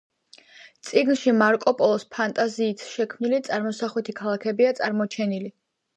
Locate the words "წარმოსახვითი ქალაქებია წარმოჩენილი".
3.51-5.55